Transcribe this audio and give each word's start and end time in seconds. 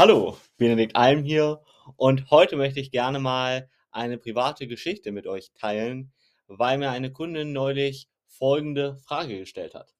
Hallo, 0.00 0.38
Benedikt 0.56 0.96
Alm 0.96 1.24
hier 1.24 1.60
und 1.96 2.30
heute 2.30 2.56
möchte 2.56 2.80
ich 2.80 2.90
gerne 2.90 3.18
mal 3.18 3.68
eine 3.90 4.16
private 4.16 4.66
Geschichte 4.66 5.12
mit 5.12 5.26
euch 5.26 5.52
teilen, 5.52 6.10
weil 6.46 6.78
mir 6.78 6.88
eine 6.88 7.12
Kundin 7.12 7.52
neulich 7.52 8.08
folgende 8.26 8.96
Frage 8.96 9.38
gestellt 9.38 9.74
hat. 9.74 9.94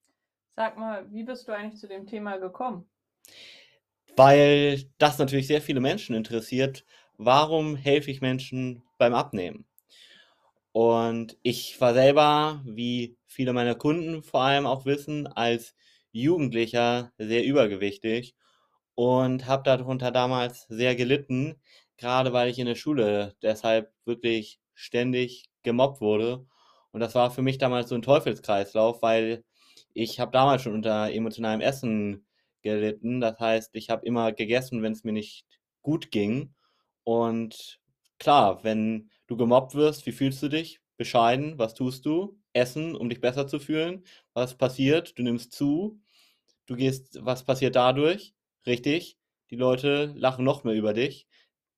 Sag 0.56 0.78
mal, 0.78 1.04
wie 1.12 1.22
bist 1.22 1.46
du 1.46 1.52
eigentlich 1.52 1.78
zu 1.78 1.86
dem 1.86 2.06
Thema 2.06 2.38
gekommen? 2.38 2.88
Weil 4.16 4.84
das 4.96 5.18
natürlich 5.18 5.48
sehr 5.48 5.60
viele 5.60 5.80
Menschen 5.80 6.16
interessiert, 6.16 6.86
warum 7.18 7.76
helfe 7.76 8.10
ich 8.10 8.22
Menschen 8.22 8.82
beim 8.96 9.12
Abnehmen? 9.12 9.66
Und 10.72 11.36
ich 11.42 11.78
war 11.78 11.92
selber, 11.92 12.62
wie 12.64 13.18
viele 13.26 13.52
meiner 13.52 13.74
Kunden 13.74 14.22
vor 14.22 14.40
allem 14.40 14.64
auch 14.64 14.86
wissen, 14.86 15.26
als 15.26 15.74
Jugendlicher 16.10 17.12
sehr 17.18 17.44
übergewichtig 17.44 18.34
und 18.94 19.46
habe 19.46 19.62
darunter 19.64 20.10
damals 20.10 20.66
sehr 20.68 20.94
gelitten, 20.96 21.56
gerade 21.96 22.32
weil 22.32 22.48
ich 22.50 22.58
in 22.58 22.66
der 22.66 22.74
Schule 22.74 23.34
deshalb 23.42 23.92
wirklich 24.04 24.60
ständig 24.74 25.50
gemobbt 25.62 26.00
wurde. 26.00 26.46
Und 26.92 27.00
das 27.00 27.14
war 27.14 27.30
für 27.30 27.42
mich 27.42 27.58
damals 27.58 27.88
so 27.88 27.94
ein 27.94 28.02
Teufelskreislauf, 28.02 29.02
weil 29.02 29.44
ich 29.94 30.20
habe 30.20 30.32
damals 30.32 30.62
schon 30.62 30.74
unter 30.74 31.12
emotionalem 31.12 31.60
Essen 31.60 32.26
gelitten. 32.62 33.20
Das 33.20 33.38
heißt, 33.38 33.70
ich 33.74 33.90
habe 33.90 34.06
immer 34.06 34.32
gegessen, 34.32 34.82
wenn 34.82 34.92
es 34.92 35.04
mir 35.04 35.12
nicht 35.12 35.46
gut 35.82 36.10
ging. 36.10 36.54
Und 37.04 37.80
klar, 38.18 38.62
wenn 38.64 39.10
du 39.26 39.36
gemobbt 39.36 39.74
wirst, 39.74 40.06
wie 40.06 40.12
fühlst 40.12 40.42
du 40.42 40.48
dich? 40.48 40.80
Bescheiden, 40.96 41.58
was 41.58 41.74
tust 41.74 42.04
du? 42.06 42.38
Essen, 42.52 42.94
um 42.96 43.08
dich 43.08 43.20
besser 43.20 43.46
zu 43.46 43.58
fühlen. 43.58 44.04
Was 44.34 44.56
passiert? 44.56 45.18
Du 45.18 45.22
nimmst 45.22 45.52
zu. 45.52 46.00
Du 46.66 46.76
gehst, 46.76 47.18
was 47.24 47.44
passiert 47.44 47.76
dadurch? 47.76 48.34
Richtig, 48.66 49.16
die 49.50 49.56
Leute 49.56 50.12
lachen 50.16 50.44
noch 50.44 50.64
mehr 50.64 50.74
über 50.74 50.92
dich 50.92 51.26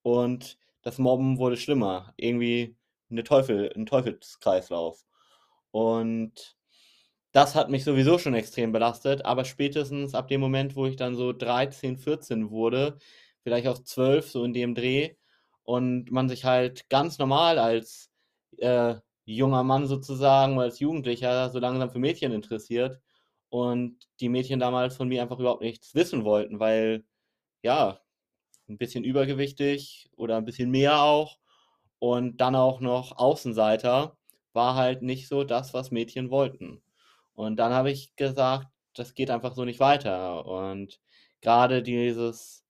und 0.02 0.58
das 0.82 0.98
Mobben 0.98 1.38
wurde 1.38 1.56
schlimmer. 1.56 2.12
Irgendwie 2.16 2.76
'ne 3.08 3.22
Teufel 3.24 3.70
'n 3.76 3.86
Teufelskreislauf. 3.86 5.04
Und 5.70 6.56
das 7.32 7.54
hat 7.54 7.70
mich 7.70 7.84
sowieso 7.84 8.18
schon 8.18 8.34
extrem 8.34 8.72
belastet, 8.72 9.24
aber 9.26 9.44
spätestens 9.46 10.14
ab 10.14 10.28
dem 10.28 10.40
Moment, 10.40 10.76
wo 10.76 10.86
ich 10.86 10.96
dann 10.96 11.16
so 11.16 11.32
13, 11.32 11.98
14 11.98 12.50
wurde, 12.50 12.98
vielleicht 13.42 13.68
auch 13.68 13.78
12, 13.84 14.30
so 14.30 14.44
in 14.44 14.52
dem 14.54 14.74
Dreh, 14.74 15.14
und 15.64 16.10
man 16.12 16.28
sich 16.28 16.44
halt 16.44 16.88
ganz 16.90 17.18
normal 17.18 17.58
als, 17.58 18.10
äh, 18.58 18.96
junger 19.26 19.62
Mann 19.64 19.86
sozusagen 19.86 20.58
als 20.60 20.80
Jugendlicher 20.80 21.50
so 21.50 21.58
langsam 21.60 21.90
für 21.90 21.98
Mädchen 22.00 22.32
interessiert 22.32 23.00
und 23.52 23.98
die 24.20 24.30
Mädchen 24.30 24.60
damals 24.60 24.96
von 24.96 25.08
mir 25.08 25.22
einfach 25.22 25.38
überhaupt 25.40 25.62
nichts 25.62 25.94
wissen 25.94 26.24
wollten, 26.24 26.60
weil, 26.60 27.04
ja, 27.62 28.00
'n 28.68 28.78
bisschen 28.78 29.04
übergewichtig 29.04 30.10
oder 30.16 30.38
'n 30.38 30.44
bisschen 30.46 30.70
mehr 30.70 31.02
auch 31.02 31.38
und 32.00 32.38
dann 32.40 32.56
auch 32.56 32.80
noch 32.80 33.18
Außenseiter 33.18 34.16
war 34.54 34.74
halt 34.76 35.02
nicht 35.02 35.28
so 35.28 35.44
das, 35.44 35.74
was 35.74 35.90
Mädchen 35.92 36.30
wollten. 36.30 36.82
Und 37.34 37.56
dann 37.58 37.72
habe 37.74 37.90
ich 37.92 38.16
gesagt: 38.16 38.68
„Das 38.94 39.14
geht 39.14 39.30
einfach 39.30 39.54
so 39.54 39.64
nicht 39.66 39.80
weiter.“ 39.80 40.46
Und 40.46 41.00
grade 41.42 41.82
dieses 41.84 42.64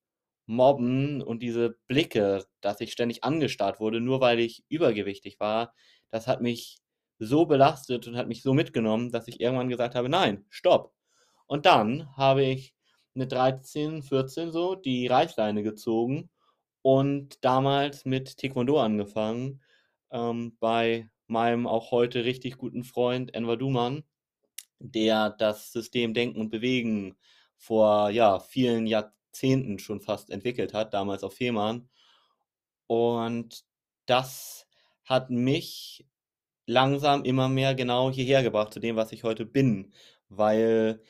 Mobben 0.46 1.22
und 1.22 1.42
diese 1.42 1.78
Blicke, 1.89 2.46
dass 2.62 2.80
ich 2.83 2.92
ständig 2.92 3.24
angestarrt 3.24 3.80
wurde, 3.80 4.00
nur 4.02 4.20
weil 4.22 4.41
ich 4.41 4.64
übergewichtig 4.70 5.41
war, 5.41 5.74
das 6.12 6.27
hat 6.28 6.42
mich 6.42 6.80
so 7.27 7.47
belastet 7.47 8.06
und 8.09 8.17
hat 8.17 8.28
mich 8.28 8.42
so 8.42 8.55
mitgenommen, 8.55 9.11
dass 9.12 9.28
ich 9.28 9.41
irgendwann 9.41 9.69
gesagt 9.69 9.95
habe: 9.95 10.09
„Nein, 10.09 10.45
stopp.“ 10.51 10.92
Und 11.47 11.67
dann 11.67 12.17
habe 12.17 12.45
ich 12.45 12.75
mit 13.14 13.33
13, 13.33 14.03
14 14.03 14.53
so 14.53 14.75
die 14.75 15.06
Reißleine 15.06 15.62
gezogen 15.62 16.31
und 16.83 17.45
damals 17.45 18.05
mit 18.05 18.39
Taekwondo 18.39 18.81
angefangen, 18.81 19.62
ähm, 20.11 20.56
bei 20.61 21.11
meinem 21.27 21.67
auch 21.67 21.91
heute 21.92 22.25
richtig 22.25 22.59
guten 22.59 22.84
Freund 22.84 23.35
Enver 23.35 23.57
Duman, 23.57 24.05
der 24.80 25.30
das 25.30 25.73
System 25.73 26.14
Denken 26.14 26.41
und 26.41 26.51
Bewegen 26.51 27.17
vor, 27.57 28.11
ja, 28.11 28.41
vielen 28.41 28.86
Jahrzehnten 28.86 29.79
schon 29.79 30.01
fast 30.01 30.30
entwickelt 30.30 30.75
hat, 30.75 30.95
damals 30.95 31.25
auf 31.25 31.35
Fehmarn. 31.35 31.89
Und 32.86 33.64
das 34.07 34.67
hat 35.05 35.30
mich 35.30 36.07
langsam 36.67 37.24
immer 37.24 37.48
mehr 37.48 37.74
genau 37.74 38.11
hierher 38.11 38.42
gebracht 38.42 38.73
zu 38.73 38.80
dem, 38.80 38.96
was 38.96 39.12
ich 39.12 39.24
heute 39.24 39.46
bin, 39.46 39.92
weil 40.28 41.02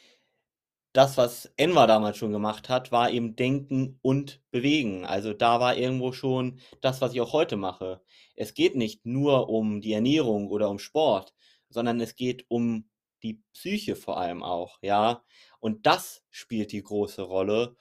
das, 0.94 1.16
was 1.16 1.46
Enver 1.56 1.86
damals 1.86 2.18
schon 2.18 2.32
gemacht 2.32 2.68
hat, 2.68 2.92
war 2.92 3.10
eben 3.10 3.34
Denken 3.34 3.98
und 4.02 4.42
Bewegen. 4.50 5.06
Also, 5.06 5.32
da 5.32 5.58
war 5.60 5.76
irgendwo 5.76 6.12
schon 6.12 6.60
das, 6.82 7.00
was 7.00 7.14
ich 7.14 7.20
auch 7.22 7.32
heute 7.32 7.56
mache. 7.56 8.02
Es 8.36 8.52
geht 8.54 8.76
nicht 8.76 9.06
nur 9.06 9.48
um 9.48 9.80
die 9.80 9.92
Ernährung 9.94 10.48
oder 10.50 10.68
um 10.68 10.78
Sport, 10.78 11.32
sondern 11.70 11.98
es 12.00 12.14
geht 12.14 12.44
um 12.48 12.90
die 13.22 13.40
Psyche 13.54 13.96
vor 13.96 14.18
allem 14.18 14.42
auch, 14.42 14.78
ja? 14.82 15.22
Und 15.60 15.86
das 15.86 16.22
spielt 16.30 16.72
die 16.72 16.82
große 16.82 17.22
Rolle. 17.22 17.76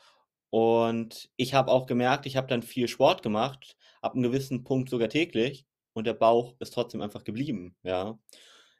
Und 0.49 1.29
ich 1.37 1.53
habe 1.53 1.71
auch 1.71 1.87
gemerkt, 1.87 2.25
ich 2.25 2.37
habe 2.37 2.47
dann 2.47 2.63
viel 2.63 2.87
Sport 2.87 3.23
gemacht, 3.23 3.75
ab 4.01 4.15
'nem 4.15 4.23
gewissen 4.23 4.63
Punkt 4.63 4.89
sogar 4.89 5.09
täglich 5.09 5.65
und 5.93 6.07
der 6.07 6.13
Bauch 6.13 6.55
ist 6.59 6.73
trotzdem 6.73 7.01
einfach 7.01 7.23
geblieben, 7.23 7.75
ja? 7.83 8.17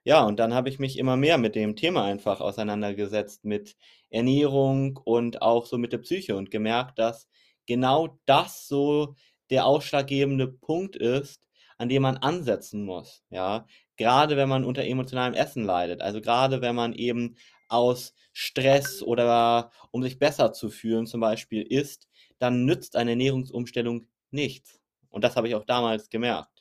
Ja, 0.03 0.23
und 0.25 0.39
dann 0.39 0.53
habe 0.53 0.69
ich 0.69 0.79
mich 0.79 0.97
immer 0.97 1.15
mehr 1.17 1.37
mit 1.37 1.55
dem 1.55 1.75
Thema 1.75 2.03
einfach 2.05 2.41
auseinandergesetzt, 2.41 3.45
mit 3.45 3.75
Ernährung 4.09 4.97
und 5.03 5.41
auch 5.43 5.65
so 5.67 5.77
mit 5.77 5.93
der 5.93 5.99
Psyche 5.99 6.35
und 6.35 6.49
gemerkt, 6.51 6.97
dass 6.99 7.27
genau 7.67 8.17
das 8.25 8.67
so 8.67 9.15
der 9.51 9.65
ausschlaggebende 9.65 10.47
Punkt 10.47 10.95
ist, 10.95 11.47
an 11.77 11.89
dem 11.89 12.03
man 12.03 12.17
ansetzen 12.17 12.83
muss, 12.85 13.23
ja? 13.29 13.65
Grade 13.97 14.37
wenn 14.37 14.49
man 14.49 14.63
unter 14.65 14.83
emotionalem 14.83 15.33
Essen 15.35 15.65
leidet, 15.65 16.01
also 16.01 16.21
grade 16.21 16.61
wenn 16.61 16.75
man 16.75 16.93
eben 16.93 17.35
aus 17.67 18.13
Stress 18.33 19.01
oder 19.03 19.71
um 19.91 20.01
sich 20.03 20.17
besser 20.19 20.53
zu 20.53 20.69
fühlen 20.69 21.05
zum 21.05 21.21
Beispiel 21.21 21.61
isst, 21.63 22.07
dann 22.39 22.65
nützt 22.65 22.95
eine 22.95 23.11
Ernährungsumstellung 23.11 24.07
nichts. 24.31 24.79
Und 25.09 25.23
das 25.23 25.35
habe 25.35 25.47
ich 25.47 25.55
auch 25.55 25.65
damals 25.65 26.09
gemerkt. 26.09 26.60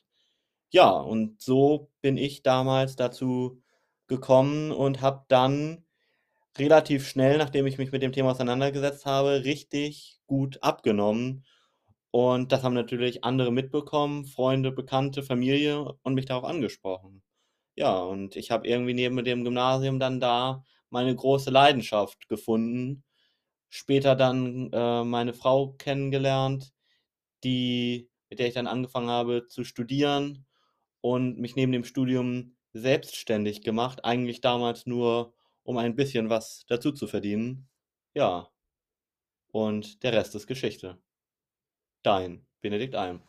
Ja, 0.73 0.89
und 0.91 1.41
so 1.41 1.89
bin 2.01 2.17
ich 2.17 2.43
damals 2.43 2.95
dazu 2.95 3.61
gekommen 4.07 4.71
und 4.71 5.01
habe 5.01 5.25
dann 5.27 5.85
relativ 6.57 7.07
schnell, 7.07 7.37
nachdem 7.37 7.67
ich 7.67 7.77
mich 7.77 7.91
mit 7.91 8.01
dem 8.03 8.13
Thema 8.13 8.31
auseinandergesetzt 8.31 9.05
habe, 9.05 9.43
richtig 9.45 10.19
gut 10.27 10.63
abgenommen. 10.63 11.45
Und 12.11 12.51
das 12.51 12.63
haben 12.63 12.73
natürlich 12.75 13.23
andere 13.23 13.51
mitbekommen, 13.51 14.25
Freunde, 14.25 14.71
Bekannte, 14.71 15.23
Familie 15.23 15.93
und 16.03 16.15
mich 16.15 16.25
darauf 16.25 16.45
angesprochen. 16.45 17.23
Ja, 17.75 17.99
und 17.99 18.35
ich 18.37 18.51
habe 18.51 18.67
irgendwie 18.67 18.93
neben 18.95 19.23
dem 19.25 19.43
Gymnasium 19.45 19.99
dann 19.99 20.19
da 20.21 20.65
meine 20.91 21.15
große 21.15 21.51
Leidenschaft 21.51 22.29
gefunden. 22.29 23.03
Später 23.69 24.15
dann, 24.15 24.71
äh, 24.73 25.03
meine 25.05 25.33
Frau 25.33 25.73
kennengelernt, 25.73 26.73
die 27.43 28.09
mit 28.29 28.39
der 28.39 28.47
ich 28.47 28.53
dann 28.55 28.67
angefangen 28.67 29.09
habe 29.09 29.47
zu 29.47 29.63
studieren 29.65 30.45
und 31.01 31.37
mich 31.39 31.55
neben 31.55 31.71
dem 31.71 31.83
Studium 31.83 32.55
selbstständig 32.73 33.63
gemacht, 33.63 34.05
eigentlich 34.05 34.41
damals 34.41 34.85
nur, 34.85 35.33
um 35.63 35.77
ein 35.77 35.95
bisschen 35.95 36.29
was 36.29 36.65
dazu 36.67 36.91
zu 36.91 37.07
verdienen. 37.07 37.69
Ja. 38.13 38.49
Und 39.47 40.03
der 40.03 40.13
Rest 40.13 40.35
ist 40.35 40.47
Geschichte. 40.47 40.97
Dein 42.03 42.45
Benedikt 42.61 42.95
Alm. 42.95 43.21